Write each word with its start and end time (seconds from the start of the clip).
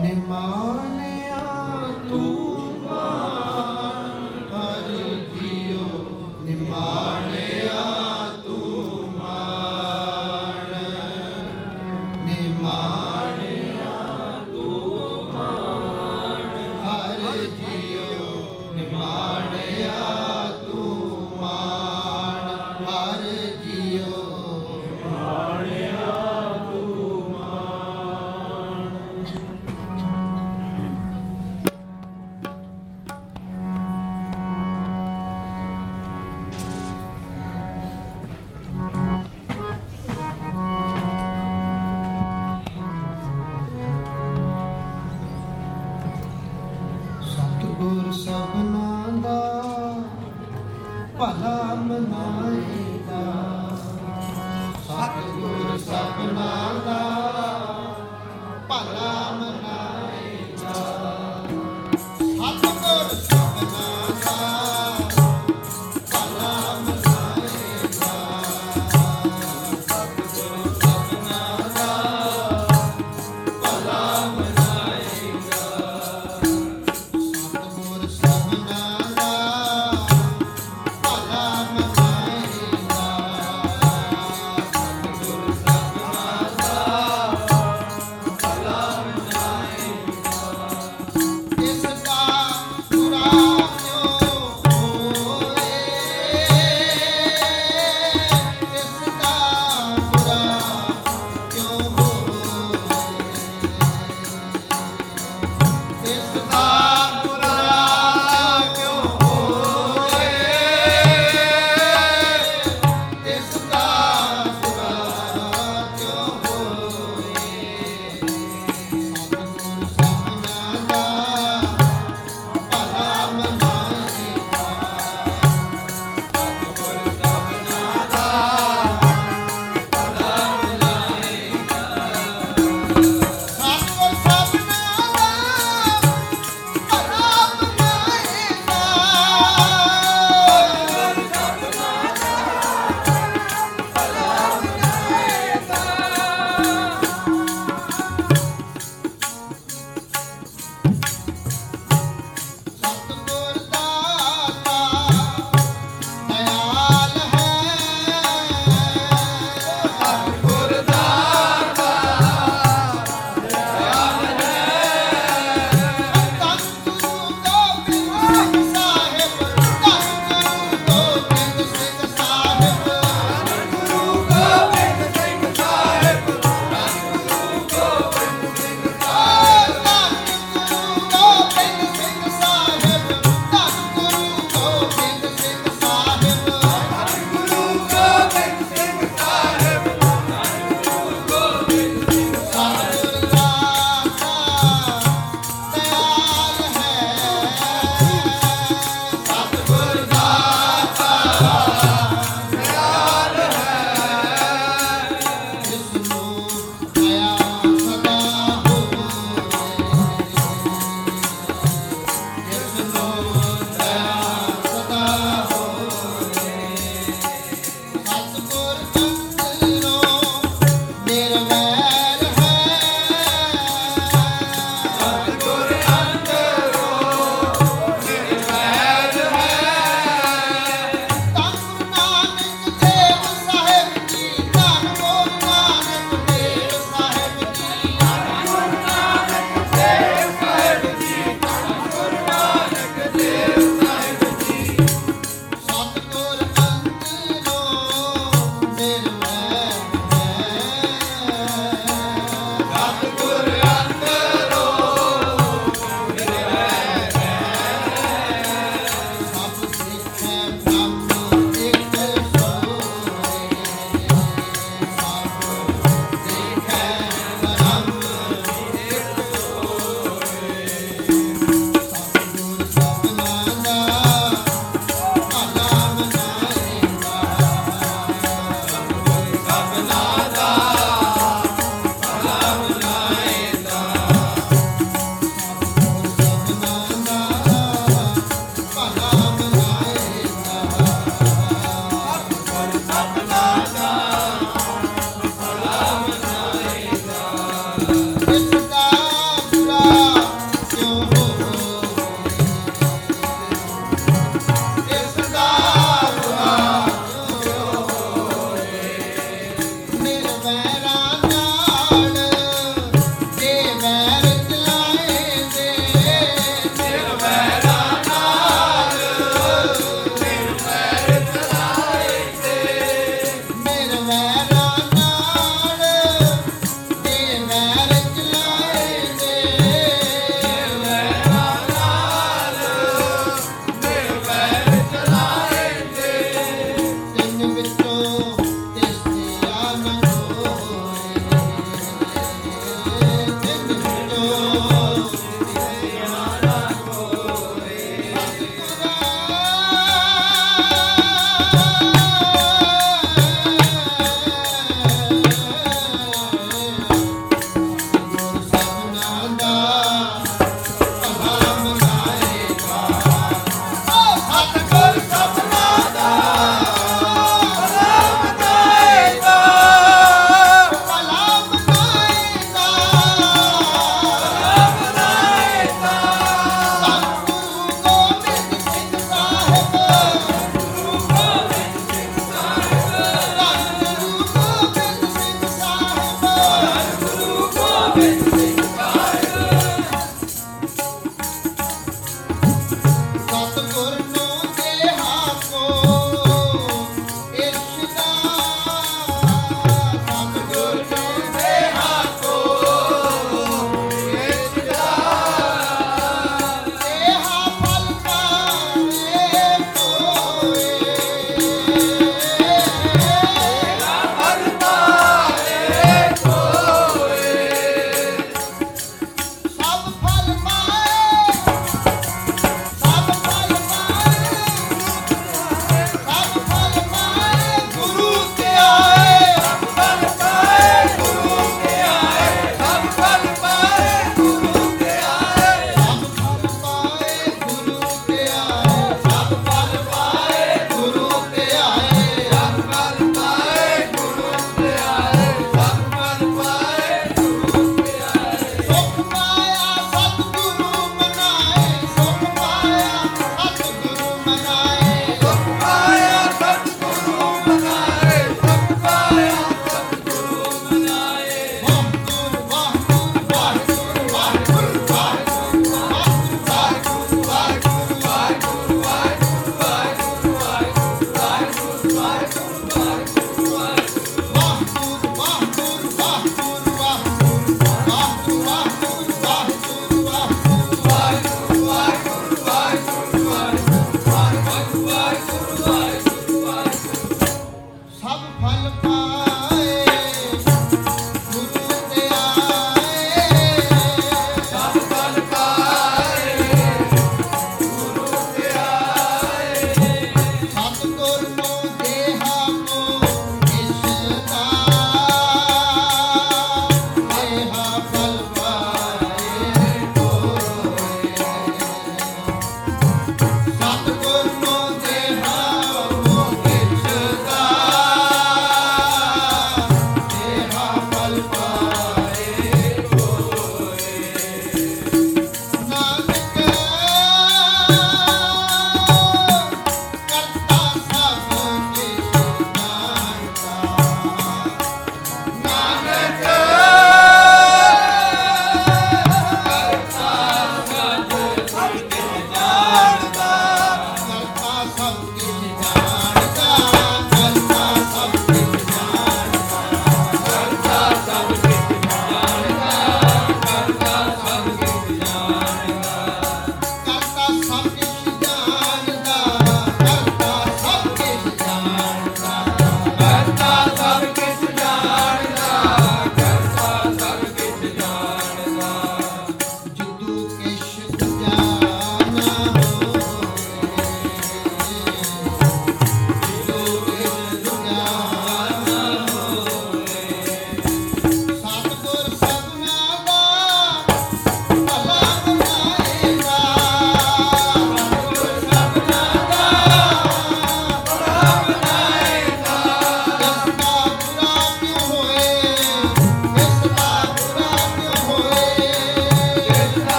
Nimar 0.00 0.97